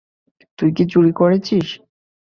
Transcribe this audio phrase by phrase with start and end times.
[0.59, 1.67] তুই কি চুরি করেছিস?